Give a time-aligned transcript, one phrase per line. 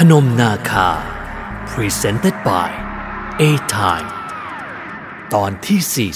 [0.00, 0.88] พนมนาคา
[1.70, 2.70] Presented by
[3.42, 4.08] A Time
[5.34, 6.10] ตอนที่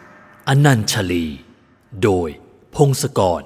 [0.00, 1.26] 40 อนัญชลี
[2.02, 2.28] โดย
[2.74, 3.42] พงศกร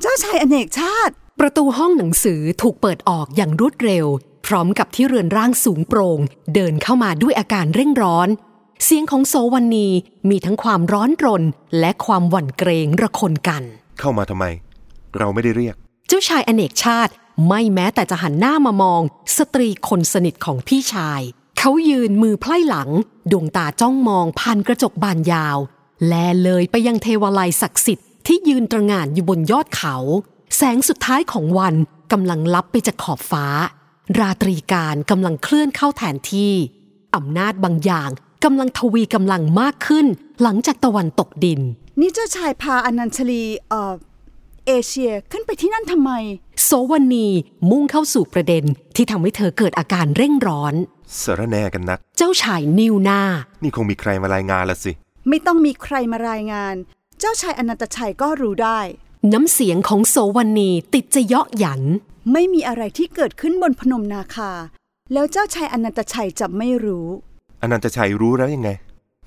[0.00, 4.06] เจ้าชายอเนกชาติ ประตูห้องหนังสือถูกเปิดออกอย่างรวดเร็ว
[4.46, 6.20] พร้อมกับที่เรือนร่างสูงโปร่ง
[6.54, 8.28] เดินเข้ามาด้วยอาการเร่งร้อน
[8.84, 9.88] เสียงของโซวันนี
[10.30, 11.42] มีทั้งความร้อนรน
[11.80, 13.62] และความหวั่นเกรงระคนกัน
[13.98, 14.44] เข้ามาทำไม
[15.18, 15.74] เราไม่ได้เรียก
[16.08, 17.12] เจ้าชายอเนกชาติ
[17.46, 19.02] ไม่แม้แต่จะหันหน้ามามอง
[19.36, 21.20] สตรีคนสนิทของพี่ชาย
[21.58, 22.90] เขายืนมือไพล่หลัง
[23.30, 25.58] ดวงตาจ้องมองผ่านกระจกบานยาว
[26.06, 29.96] แลเลยไปยังเทวาลัยศักดิ์สิทธิ์ที่ยืนตระงานอยู่บนยอดเขา
[30.56, 31.74] แสงสุดท้ายของวัน
[32.12, 33.46] กำลังลับไปจากขอบฟ้า
[34.18, 36.52] ราตรีการกำลังเคลื่อนเข้าแทนที่
[37.16, 38.10] อำนาจบางอย่าง
[38.44, 40.06] กำลังทวีกำลังมากขึ้น
[40.42, 41.60] หลังจากตะวันตกดิน
[42.00, 43.92] นี่เจ้าชายพาอนัญชลีเอ่อ
[44.66, 46.12] เอเชียขึ้นไปที่นั่นทำไม
[46.64, 47.28] โซวันนี
[47.70, 48.64] มุ่งเข้าสู่ประเด็น
[48.96, 50.74] ที่ทำให้เธอเกิดอาการเร่งร้อน
[51.20, 53.22] สารแหนกันนัก เจ้าชายนิ้วหน้า
[53.62, 54.92] นี่คงมีใครมารายงานละสิ
[55.28, 56.74] ไม่ต้องมีใครมารายงาน
[57.20, 58.80] เจ้าชายอนันตชัยก็รู้ได้
[59.32, 61.82] น้ำเสียงของโซวันนีติดจะเยาะหยัน
[62.32, 64.52] ไม่มีอะไรที่เกิดขึ้นบนพนมนาคา
[65.12, 67.06] แล้วเจ้าชายอนันตชัยจะไม่รู้
[67.62, 68.70] อนันตชัยรู้แล้วยังไง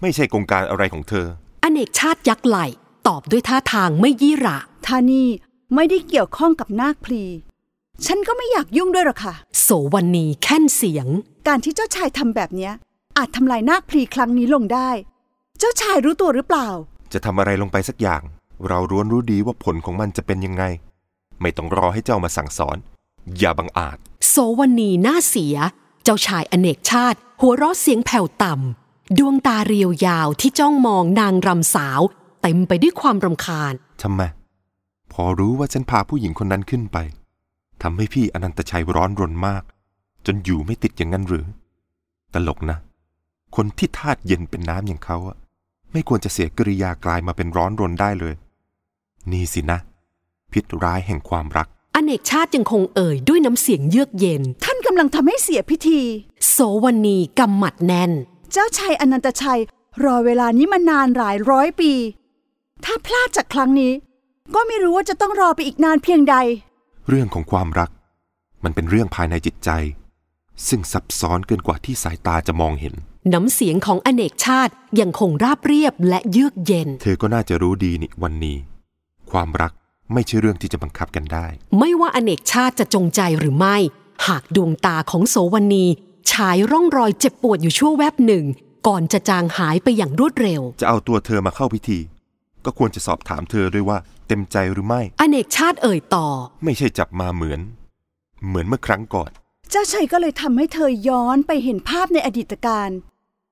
[0.02, 1.28] ไม่ใช่กงการอะไรของเธอ
[1.64, 2.58] อเนกชาติยักไหล
[3.08, 5.30] ตอบด้วยท่าทางไม่ยี่หระท่านี่
[5.76, 7.24] ไม่ได้เกี่ยวข้องกับนาคพลี
[8.06, 11.08] ฉันก็ไม่อยากยุ่งด้วยหรอกค่ะ โสวันนีแค่นเสียง
[11.48, 12.74] การที่เจ้าชายทำแบบเนี้ย
[13.18, 14.90] อาจทำลายนาคพลีครั้งนี้ลงได้
[15.60, 16.70] เจ้าชายรู้ตัวหรือเปล่า
[17.14, 18.22] จะทำอะไรลงไปสักอย่าง
[18.68, 20.64] เราร้วนรู้ดีว่าผลของมันจะเป็นยังไง
[21.42, 22.78] ไม่ต้องรอให้เจ้ามาสั่งสอน
[23.38, 23.98] อย่าบังอาจ
[24.30, 25.56] โสวันนีหน้าเสีย
[26.04, 32.02] เจ้าชายอเนกชาติ หัวเราะเสียงแผ่วต่ำดวงตาเรียวยาวที่จ้องมองนางรำสาว
[32.48, 34.22] เต็มไปด้วยความรำคาญทำไม
[35.14, 36.98] พอรู้ว่าฉันพาผู้หญิงคนนั้นขึ้นไป
[37.82, 39.64] ทำให้พี่อนันตชัยร้อนรนมาก
[40.26, 41.46] จนอยู่ไม่ติดอย่างนั้นหรือ
[42.34, 42.78] ตลกนะ
[43.56, 45.38] คนที่ธาตุเย็นเป็นน้ำอย่างเขาอะ
[45.92, 48.34] ไม่ควรจะเสียกริยากลายมาเป็นร้อนรนได้เลย
[49.32, 49.80] นี่สินะ
[50.52, 56.02] พิษร้ายแห่งความรัก อเนกชาติยังคงเอ่ยด้วยน้ำเสียงเยือกเย็น ท่านกำลังทำให้เสียพิธี
[56.50, 58.12] โสวันนีกำหมัดแน่น
[58.52, 59.62] เจ้าชายอนันตชัย
[60.04, 61.94] รอเวลานี้มานานหลายร้อยปี
[62.86, 63.94] ถ้าพลาดจากครั้งนี้
[64.56, 66.36] ก็ไม่รู้ว่าจะต้องรอไปอีกนานเพียงใด
[67.10, 67.90] เรื่องของความรัก
[68.64, 69.70] มันเป็นเรื่องภายในจิตใจ
[70.68, 72.94] ซึ่งซับซ้อนเกินกว่าที่สายตาจะมองเห็น
[73.34, 78.58] น้ำเสียงของอเนกชาติยังคงราบเรียบและเยือกเย็น เธอก็น่าจะรู้ดีนี่วันนี้
[79.32, 79.72] ความรัก
[80.14, 81.48] ไม่ใช่เรื่องที่จะบังคับกันได้
[81.80, 83.78] ไม่ว่าอเนกชาติจะจงใจหรือไม่
[84.28, 85.86] หากดวงตาของโสวนี
[86.32, 88.46] ฉายร่องรอยเจ็บปวดอยู่ชั่วแวบหนึ่ง
[88.88, 92.00] ก่อนจะจางหายไปอย่างรวดเร็ว จะเอาตัวเธอมาเข้าพิธี
[92.66, 96.28] ก็ควรจะสอบถามเธอด้วยว่าเต็มใจหรือไม่ อเนกชาติเอ่ยต่อ
[96.64, 97.60] ไม่ใช่จับมาเหมือน
[98.48, 99.32] เหมือนเมื่อครั้งก่อน
[99.72, 102.90] เจ้าชายก็เลยทำให้เธอย้อนไปเห็นภาพในอดีตการ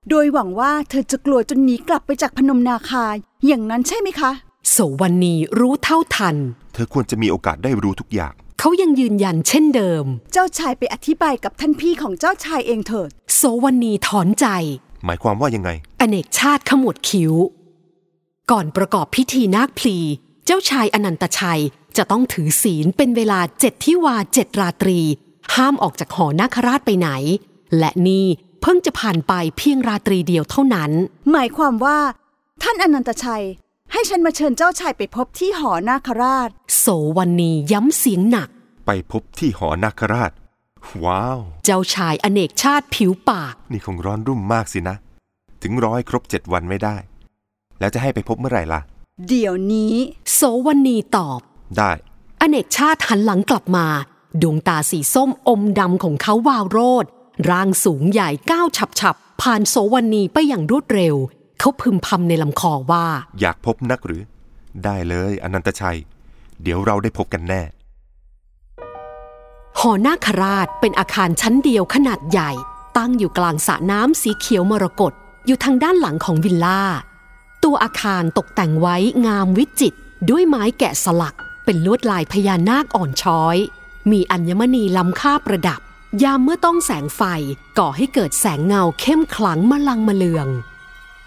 [0.10, 3.06] โดยหวังว่าเธอจะกลัวจนหนีกลับไปจากพนมนาคา
[3.48, 4.32] อย่างนั้นใช่ไหมคะ
[4.72, 6.36] โสวันนีรู้เท่าทัน
[6.74, 14.46] เธอควรจะมีโอกาสได้รู้ทุกอย่าง เขายังยืนยันเช่นเดิม เจ้าชายไปอธิบายกับท่านพี่ของเจ้าชายเองเถิด โสวันนีถอนใจ
[15.06, 15.70] หมายความว่ายังไง
[16.00, 17.34] อเนกชาติขมวดคิ้ว
[18.52, 19.98] ก่อนประกอบพิธีนาคพลี
[20.46, 21.62] เจ้าชายอนันตชัย
[21.98, 25.00] จะต้องถือศีลเป็นเวลาเจ็ดที่วาเจ็ดราตรี
[25.56, 27.10] ห้ามออกจากหอนาคราชไปไหน
[27.78, 28.26] และนี่
[28.62, 30.92] เพิ่งจะผ่านไปเพียงราตรีเดียวเท่านั้น
[31.32, 32.00] หมายความว่า
[32.64, 33.46] ท่านอนันตชัย
[33.92, 36.50] ให้ฉันมาเชิญเจ้าชายไปพบที่หอนาคราช
[36.80, 36.88] โส
[37.18, 38.50] วันนีย้ำเสียงหนัก
[38.86, 40.32] ไปพบที่หอนาคราช
[41.04, 44.96] ว้าว เจ้าชายอเนกชาติผิวปาก นี่คงร้อนรุ่มมากสินะ
[45.64, 46.96] ถึงร้อยครบเจ็ดวันไม่ได้
[47.84, 48.80] แล้วจะให้ไปพบเมื่อไหร่ล่ะ
[49.28, 49.94] เดี๋ยวนี้
[50.34, 51.40] โสวันนีตอบ
[51.78, 51.92] ได้
[52.42, 53.88] อเนกชาติหันหลังกลับมา
[54.42, 57.06] ดวงตาสีส้มอมดำของเขาวาวโรด
[57.50, 61.16] ร่างสูงใหญ่ก้าวฉับฉับๆผ่านโสวันนีไปอย่างรวดเร็ว
[61.60, 63.06] เขาพึมพำในลำคอว่า
[63.42, 64.24] อยากพบนักหรือ
[64.84, 66.00] ได้เลยอนันตชัย
[66.64, 67.62] เดี๋ยวเราได้พบกันแน่
[69.80, 72.52] หอนาคราชเป็นอาคารชั้นเดียวขนาดใหญ่
[72.98, 75.14] ตั้งอยู่กลางสระน้ำสีเขียวมรกต
[75.46, 76.82] อยู่ทางด้านหลังของวิลล่า
[77.64, 78.96] ตัวอาคารตกแต่งไว้
[79.26, 79.98] งามวิจิตร
[80.30, 83.58] ด้วยไม้แกะสลัก เป็นลวดลายพญานาคอ่อนช้อย
[84.12, 85.80] มีอัญมณีล้ำค่าประดับ
[86.24, 87.22] ยามเมื่อต้องแสงไฟ
[87.80, 90.48] ก่อให้เกิดแสงเงาเข้มขลังมลังมะเลือง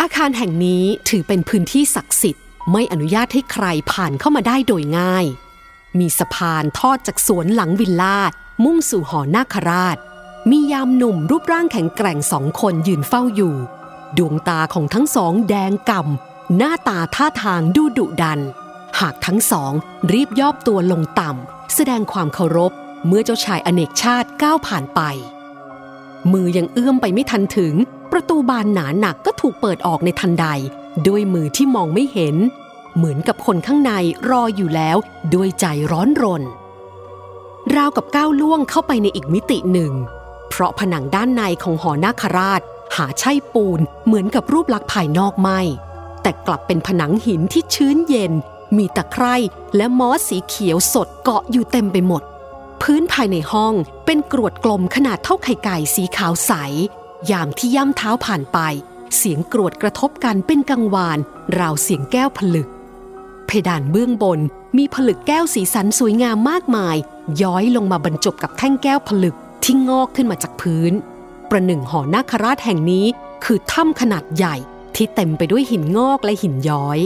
[0.01, 5.27] อาคารแห่งนี้ถือเป็นพื้นที่ศักดิ์สิทธิ์ ไม่อนุญาตให้ใครผ่านเข้ามาได้โดยง่าย
[5.99, 8.19] มีสะพานทอดจากสวนหลังวิลล่า
[8.65, 9.97] มุ่งสู่หอนาคราช
[10.51, 13.55] มียามหนุ่มรูปร่างแข็งแกร่งสองคนยืนเฝ้าอยู่
[14.19, 18.41] ดวงตาของทั้งสองแดงก่ำหน้าตาท่าทางดูดุดัน
[19.01, 19.73] หากทั้งสอง
[20.13, 22.73] รีบย่อตัวลงต่ำแสดงความเคารพ
[23.07, 25.01] เมื่อเจ้าชายอเนกชาติก้าวผ่านไป
[26.33, 27.75] มือยังเอื้อมไปไม่ทันถึง
[28.13, 30.47] ประตูบานหนาหนักก็ถูกเปิดออกในทันใด
[31.07, 32.37] ด้วยมือที่มองไม่เห็น
[32.97, 33.93] เหมือนกับคนข้างใน
[34.31, 34.97] รออยู่แล้ว
[35.35, 36.43] ด้วยใจร้อนรน
[37.75, 39.93] ราวกับก้าวล่วงเข้าไปในอีกมิติหนึ่ง
[40.49, 42.63] เพราะผนังด้านในของหอนาคราช
[42.97, 45.61] หาใช่ปูนเหมือนกับรูปลักษณ์ภายนอกไม่
[46.23, 48.33] แต่กลับเป็นผนังหินที่ชื้นเย็น
[48.77, 49.37] มีตะไคร่
[49.77, 52.23] และมอสสีเขียวสดเกาะอยู่เต็มไปหมด
[52.83, 53.75] พื้นภายในห้อง
[54.07, 56.53] เป็นกรวดกลมขนาดเท่าไข่ไก่สีขาวใส
[57.31, 58.59] ยามที่ย่ำเท้าผ่านไป
[59.17, 61.19] เสียงกรวดกระทบกันเป็นกังวาน
[61.59, 62.69] ราวเสียงแก้วผลึก
[63.47, 64.41] เพดานเบื้องบน
[64.79, 66.97] มีผลึกแก้วสีสันสวยงามมากมาย
[67.43, 69.35] ย้อยลงมาบรรจบกับแท่งแก้วผลึก
[69.65, 70.93] ที่งอกขึ้นมาจากพื้น
[71.51, 73.07] ประหนึ่งหอนาคราชแห่งนี้
[73.45, 74.57] คือถ้ำขนาดใหญ่
[74.95, 76.99] ที่เต็มไปด้วยหินงอกและหินย้อย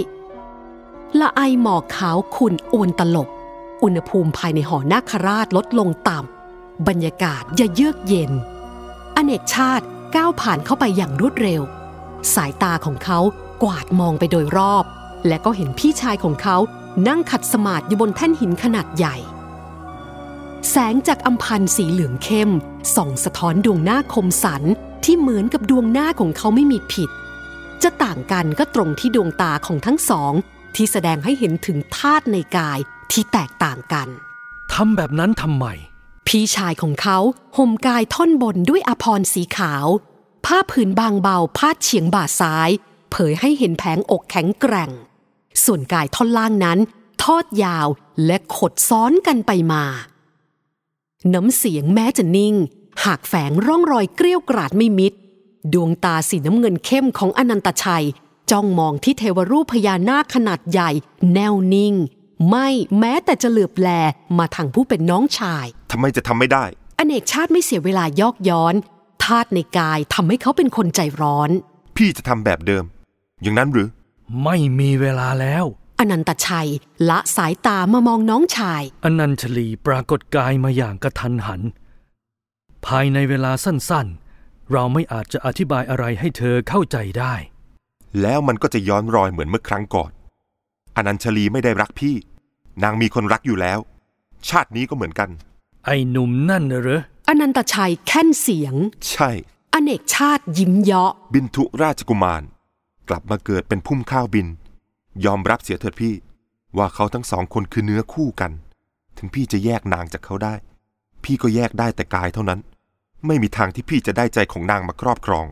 [1.20, 3.28] ละไอหมอกขาวขุ่นอวนตลบ
[3.82, 8.32] อุณหภูมิภายในหอนาคราชลดลงต่ำ บรรยากาศอย่าเยือกเย็น
[9.16, 9.84] อเนกชาติ
[10.16, 11.62] ก้าวผ่านเข้าไปอย่างรวดเร็ว
[12.34, 13.18] สายตาของเขา
[13.62, 14.84] กวาดมองไปโดยรอบ
[15.26, 16.56] และก็เห็นพี่ชายของเขา
[17.08, 19.16] นั่งขัดสมาธิอยู่บนแท่นหินขนาดใหญ่
[20.68, 22.50] แสงจากอัมพันธ์สีเหลืองเข้ม
[22.94, 24.62] ส่องสะท้อนดวงหน้าคมสัน
[25.04, 27.10] ที่เหมือนกับดวงหน้าของเขาไม่มีผิด
[27.82, 30.32] จะต่างกันก็ตรงที่ดวงตาของทั้งสอง
[30.74, 32.78] ที่แสดงให้เห็นถึงธาตุในกาย
[33.12, 34.08] ที่แตกต่างกัน
[34.72, 35.66] ทำแบบนั้นทำไม
[36.26, 37.18] พี่ชายของเขา
[37.56, 39.86] ห่มกายท่อนบนด้วยอภรณ์สีขาว
[40.46, 42.70] ผ้าผืนบางเบาพาดเฉียงบ่าซ้าย
[43.10, 44.90] เผยให้เห็นแผงอกแข็งแกร่ง
[45.64, 46.78] ส่วนกายท่อนล่างนั้น
[47.24, 47.86] ทอดยาว
[48.26, 49.84] และขดซ้อนกันไปมา
[51.34, 52.54] น้ำเสียงแม้จะนิ่ง
[53.04, 55.12] หากแฝงร่องรอยเกลี้ยวกราดไม่มิด
[55.72, 58.06] ดวงตาสีน้ำเงินเข้มของอนันตชัย
[58.50, 60.90] จ้องมองที่เทวรูปพญานาคขนาดใหญ่
[61.32, 61.94] แน่วนิ่ง
[62.48, 62.68] ไม่
[62.98, 63.88] แม้แต่จะเหลือบแล
[64.38, 66.64] มาทางผู้เป็นน้องชายทำไมจะทำไม่ได้
[66.98, 68.74] อเนกชาติไม่เสียเวลายอกย้อน
[69.24, 71.50] ธาตุในกายทำให้เขาเป็นคนใจร้อน
[71.96, 72.84] พี่จะทำแบบเดิม
[73.42, 73.88] อย่างนั้นหรือ
[74.44, 75.64] ไม่มีเวลาแล้ว
[76.00, 76.70] อนันตชัย
[77.10, 81.62] ละสายตามามองน้องชาย อนัญชลีปรากฏกายมาอย่างกระทันหัน
[82.86, 87.34] ภายในเวลาสั้นๆ เราไม่อาจจะอธิบายอะไรให้เธอเข้าใจได้
[88.20, 90.10] แล้วมันก็จะย้อนรอยเหมือนเมื่อครั้งก่อน
[90.96, 92.14] อนัญชลีไม่ได้รักพี่
[92.82, 93.78] นางมีคนรักอยู่แล้ว
[94.48, 95.28] ชาตินี้ก็เหมือนกัน
[95.84, 98.74] ไอ้หนุ่มนั่นน่ะเหรออนันตชัยแค่นเสียง
[99.10, 99.30] ใช่
[99.74, 102.42] อเนกชาติยิ้มเยาะ บินทุราชกุมาร
[103.08, 104.46] กลับมาเกิดเป็นพุ่มข้าวบิน
[105.24, 106.14] ยอมรับเสียเถิดพี่
[106.76, 108.52] ว่าเขาทั้งสองคนคือเนื้อคู่กัน
[109.18, 110.54] ถึงพี่จะแยกนางจากเขาได้
[111.24, 112.60] พี่ก็แยกได้แต่กายเท่านั้น
[113.26, 115.46] ไม่มีทางที่พี่จะได้ใจของนางมาครอบครอง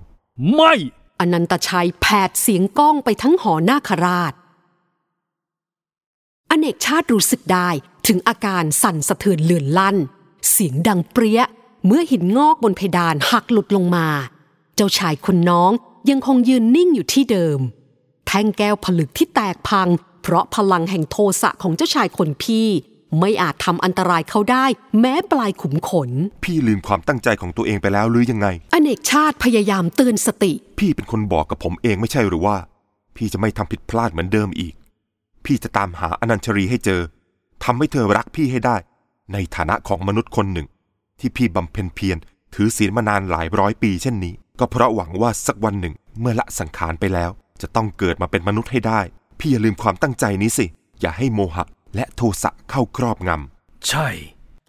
[0.54, 0.74] ไม่
[1.20, 4.32] อนันตชัยแผดเสียงก้องไปทั้งหอนาคราช
[6.50, 7.68] อเนกชาติรู้สึกได้
[8.06, 9.96] ถึงอาการสั่นสะเทือนเลือนลั่น
[10.50, 11.42] เสียงดังเปรี้ย
[11.86, 14.06] เมื่อหินงอกบนเพดานหักหลุดลงมา
[14.74, 15.72] เจ้าชายคนน้อง
[16.10, 17.60] ยังคงยืนนิ่งอยู่ที่เดิม
[18.28, 19.88] แท่งแก้วผลึกที่แตกพัง
[20.22, 22.68] เพราะพลังแห่งโทสะของเจ้าชายคนพี่
[23.20, 24.66] ไม่อาจทำอันตรายเขาได้
[25.00, 26.10] แม้ปลายขุมขน
[26.44, 32.56] พี่ลืมความตั้งใจของตัวเองไปแล้วหรือยังไง อเนกชาติพยายามเตือนสติ พี่เป็นคนบอกกับผมเองไม่ใช่หรือว่า
[33.16, 34.74] พี่จะไม่ทำผิดพลาดเหมือนเดิมอีก
[35.44, 37.00] พี่จะตามหาอนัญชรีให้เจอ
[37.64, 38.76] ทำให้เธอรักพี่ให้ได้
[39.32, 40.66] ในฐานะของมนุษย์คนหนึ่ง
[41.20, 42.16] ที่พี่บำเพ็ญเพียร
[42.54, 47.30] ถือศีลมานานหลายร้อยปีเช่นนี้ ก็เพราะหวังว่าสักวันหนึ่งเมื่อละสังขารไปแล้ว
[47.62, 49.00] จะต้องเกิดมาเป็นมนุษย์ให้ได้
[49.38, 50.66] พี่อย่าลืมความตั้งใจนี้สิ
[51.00, 54.08] อย่าให้โมหะ และโทสะเข้าครอบงำ ใช่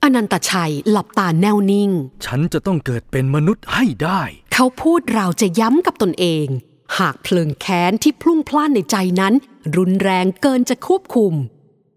[0.04, 1.92] อนันตชัยหลับตาแน่วนิ่ง
[2.26, 4.22] ฉันจะต้องเกิดเป็นมนุษย์ให้ได้
[4.54, 6.48] เขาพูดราวจะย้ำกับตนเอง
[7.00, 9.34] หากเพลิงแค้นที่พลุ่งพล่านในใจนั้น
[9.78, 11.34] รุนแรงเกินจะควบคุม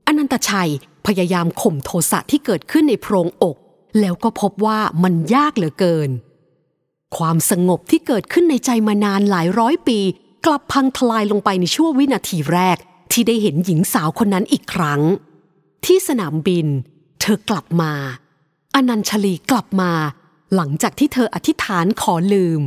[0.06, 0.70] อนันตชัย
[1.06, 3.56] พยายามข่มโทสะที่เกิดขึ้นในโพรงอก
[4.00, 6.10] แล้วก็พบว่ามันยากเหลือเกิน
[7.16, 9.98] ความสงบที่เกิดขึ้นในใจมานานหลายร้อยปี
[10.46, 12.78] กลับพังทลายลงไปในชั่ววินาทีแรก
[13.12, 15.00] ที่ได้เห็นหญิงสาวคนนั้นอีกครั้ง
[15.84, 16.66] ที่สนามบิน
[17.20, 17.92] เธอกลับมา
[18.74, 19.92] อนัญชลีกลับมา
[20.54, 22.60] หลังจากที่เธออธิษฐานขอลืม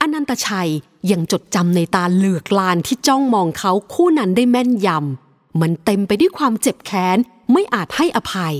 [0.00, 0.70] อนันตชัย
[1.10, 7.18] ยังจดจำในตาเหลือกลานที่จ้องมองเขาคู่นั้นได้แม่นยำมันเต็มไปด้วยความเจ็บแค้น
[7.52, 8.56] ไม่อาจให้อภัย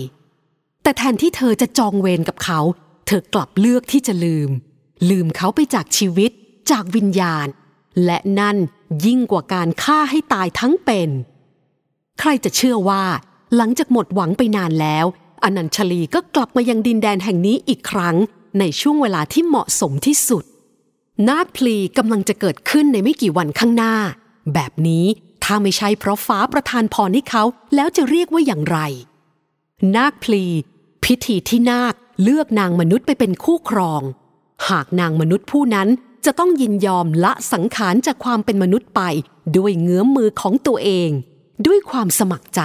[0.82, 2.60] แต่แทนที่เธอจะจองเวรกับเขา
[3.06, 4.50] เธอกลับเลือกที่จะลืม
[5.10, 6.30] ลืมเขาไปจากชีวิต
[6.70, 7.46] จากวิญญาณ
[8.04, 8.56] และนั่น
[9.06, 11.08] ยิ่งกว่าการฆ่าให้ตายทั้งเป็น
[12.20, 13.04] ใครจะเชื่อว่า
[13.56, 15.06] หลังจากหมดหวังไปนานแล้ว
[15.44, 18.16] อนัญชลีก็กลับมายังดินแดนแห่งนี้อีกครั้ง
[18.58, 20.44] ในช่วงเวลาที่เหมาะสมที่สุด
[21.28, 23.94] นาคพลีกำลังจะเกิดขึ้นในไม่กี่วันข้างหน้า
[24.54, 25.04] แบบนี้
[25.44, 27.44] ถ้าไม่ใช่เพราะฟ้าประทานพรให้เขา
[27.74, 28.78] แล้วจะเรียกว่าอย่างไร
[29.96, 30.44] นาคพลี
[31.04, 34.02] พิธีที่นาคเลือกนางมนุษย์ไปเป็นคู่ครอง
[34.68, 35.88] หากนางมนุษย์ผู้นั้น
[36.24, 39.00] จะต้องยินยอมละสังขารจากความเป็นมนุษย์ไป
[39.56, 41.10] ด้วยเงื้อมมือของตัวเอง
[41.66, 42.60] ด้วยความสมัครใจ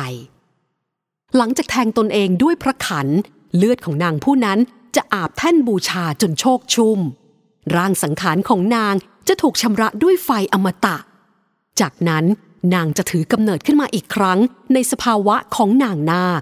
[1.36, 3.08] หลังจากแทงตนเองด้วยพระขัน
[3.56, 4.60] เลือดของนางผู้นั้น
[4.96, 7.00] จะอาบแท่นบูชาจนโชคชุ่ม
[7.76, 8.96] ร่างสังขารของนาง
[9.28, 10.98] จะถูกชำระด้วยไฟอมตะ
[11.80, 12.26] จากนั้น
[12.74, 14.40] นางจะถือกำเนิดขึ้นมาอีกครั้ง
[14.74, 16.42] ในสภาวะของนางนาค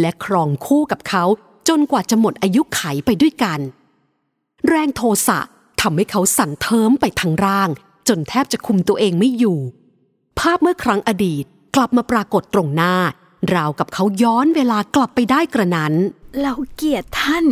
[0.00, 1.24] และครองคู่กับเขา
[1.68, 3.60] จนกว่าจะหมดอายุไขไปด้วยกัน
[4.68, 5.38] แรงโทสะ
[5.84, 7.70] ทำให้เขาสั่นเทิมไปทั้งร่าง
[8.08, 9.58] จนแทบจะคุมตัวเองไม่อยู่
[10.38, 11.44] ภาพเมื่อครั้งอดีต
[11.76, 12.94] กลับมาปรากฏตรงหน้า
[13.54, 15.94] ราวกับเขาย้อนเวลากลับไปได้กระนั้น
[16.40, 17.44] เราเกลียดท่าน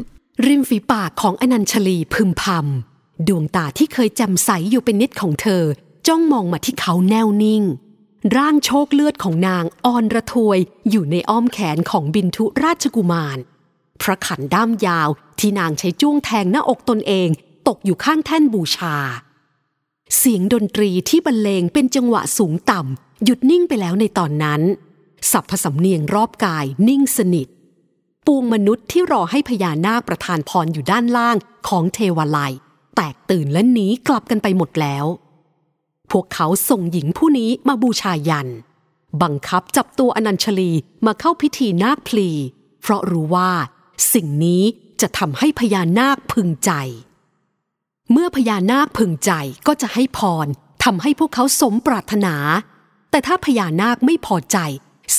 [0.46, 5.64] ริมฝีปากของอนัญชลีพึมพำดวงตาที่เคยแจ่มใสอยู่เป็นนิดของเธอ
[6.06, 7.62] จ้องมองมาที่เขาแน่วนิ่ง
[8.36, 10.58] ร่างโชคเลือดของนางอ่อนระทวย
[10.90, 13.38] อยู่ในอ้อมแขนของบินทุราชกุมาร
[14.02, 15.08] พระขันด้ามยาว
[15.38, 17.28] ที่นางใช้จ้วงแทงหน้าอกตนเอง
[17.68, 18.96] ตกอยู่ข้างแท่นบูชา
[20.16, 24.60] เสียงดนตรีที่บรรเลงเป็นจังหวะสูงต่ำหยุดนิ่งไปแล้วในตอนนั้น
[25.30, 27.48] สับผสำเนียงรอบกายนิ่งสนิท
[28.26, 31.36] ปวงมนุษย์ที่รอให้พญานาคประทานพรอยู่ด้านล่าง
[31.68, 32.52] ของเทวาลัย
[32.96, 35.06] แตกตื่นและหนีกลับกันไปหมดแล้ว
[36.10, 38.48] พวกเขาส่งหญิงผู้นี้มาบูชายัน
[39.22, 40.72] บังคับจับตัวอนัญชลี
[41.06, 42.30] มาเข้าพิธีนาคพลี
[42.80, 43.50] เพราะรู้ว่า
[44.14, 44.62] สิ่งนี้
[45.00, 46.70] จะทำให้พญานาคพึงใจ
[48.12, 49.30] เมื่อพญานาคพึงใจ
[49.66, 50.46] ก็จะให้พร
[50.84, 52.34] ทำให้พวกเขาสมปรารถนา
[53.10, 54.58] แต่ถ้าพญานาคไม่พอใจ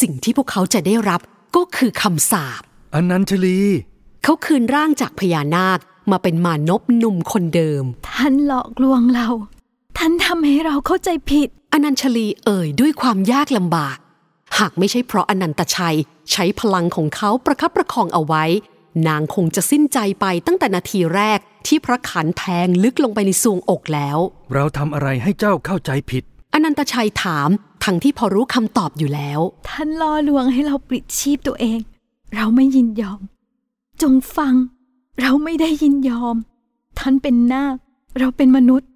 [0.01, 1.21] สิ่งที่พวกเขาจะได้รับ
[1.55, 2.61] ก็คือคำสาป
[2.93, 3.59] อนันชลี
[4.23, 5.79] เขาคืนร่างจากพญานาค
[6.11, 9.29] มาเป็นมานพหนุ่มคนเดิม ท่านหลอกลวงเรา
[9.97, 13.97] ท่านทำให้เราเข้าใจผิด อนัญชลีเอ่ยด้วยความยากลำบาก
[14.57, 15.97] หากไม่ใช่เพราะอนันตชัย
[16.31, 18.43] ใช้พลังของเขาประคับประคองเอาไว้
[19.07, 24.17] นางคงจะสิ้นใจไปตั้งแต่นาทีแรก ที่พระขันแทงลึกลงไปในซวงอกแล้ว
[24.53, 27.49] เราทำอะไรให้เจ้าเข้าใจผิด อนันตชัยถาม
[27.83, 31.79] ทั้งที่พอรู้คำตอบอยู่แล้ว ท่านล่อลวงให้เราปลิดชีพตัวเอง
[32.35, 33.21] เราไม่ยินยอม
[34.01, 34.53] จงฟัง
[35.21, 36.35] เราไม่ได้ยินยอม
[36.99, 37.75] ท่านเป็นนาค
[38.19, 38.89] เราเป็นมนุษย์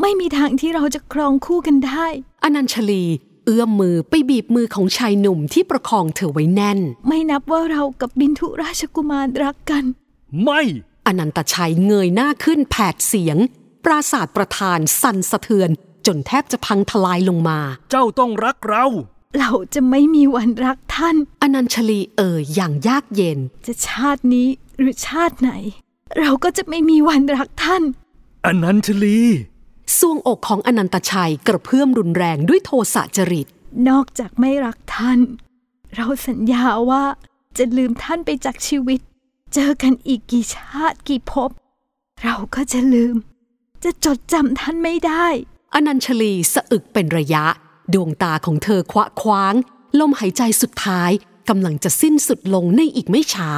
[0.00, 2.04] ไม่มีทางที่เราจะครองคู่กันได้
[2.44, 3.04] อนัญชลี
[3.44, 9.84] เอื้อมมือไปบีบมือของชายหนุ่มที่ประคองเธอไว้แน่น ไม่นับว่าเรากับบินทุราชกุมารรักกัน
[10.42, 10.62] ไม่
[11.10, 13.38] อนันตชัยเงยหน้าขึ้นแผดเสียง
[13.84, 15.70] ปราศาสตร์ประธานสั่นสะเทือน
[16.06, 17.58] จนแทบจะพังทลายลงมา
[17.90, 18.86] เจ้าต้องรักเรา
[19.38, 24.48] เราจะไม่มีวันรักท่าน อนัญชลีเอ่ยอย่างยากเย็น จะชาตินี้
[24.78, 25.52] หรือชาติไหน
[26.18, 27.82] เราก็จะไม่มีวันรักท่าน
[28.46, 29.18] อนันชลี
[29.98, 33.46] ซวงอกของอนันตชัยกระเพื่อมรุนแรงด้วยโทสะจริต
[33.88, 35.20] นอกจากไม่รักท่าน
[35.94, 37.04] เราสัญญาว่า
[37.58, 39.00] จะลืมท่านไปจากชีวิต
[39.54, 41.50] เจอกันอีกกี่ชาติกี่ภพ
[42.22, 43.16] เราก็จะลืม
[43.84, 45.26] จะจดจำท่านไม่ได้
[45.74, 47.44] อนัญชลีสะอึกเป็นระยะ
[47.92, 49.54] ดวงตาของเธอคว้าคว้าง
[49.98, 51.10] ลมหายใจสุดท้าย
[51.48, 53.52] กำลังจะสิ้นสุดลงในอีกไม่ช้า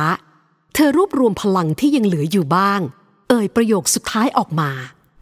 [0.75, 2.81] เธอรวบรวมพลังที่ยังเหลืออยู่บ้าง
[3.29, 4.71] เอ่ยประโยคสุดท้ายออกมา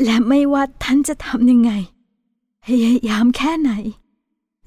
[0.05, 1.73] และไม่ว่าท่านจะทำยังไง
[2.65, 3.73] พยายามแค่ไหน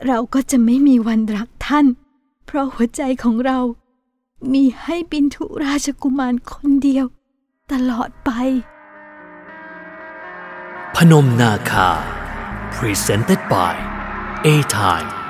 [0.06, 1.86] เราก็จะไม่มีวันรักท่าน
[2.46, 3.60] เพราะหัวใจของเรา
[4.52, 7.06] มีให้บินทุราชกุมารคนเดียว
[7.72, 8.30] ตลอดไป
[10.96, 11.90] พนมนาคา
[12.76, 13.74] Presented by
[14.46, 15.23] A Time